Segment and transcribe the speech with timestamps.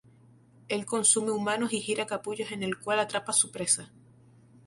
[0.67, 3.91] Él consume humanos y gira capullos en el cual atrapa a su presa.